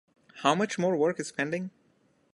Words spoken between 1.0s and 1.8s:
is pending?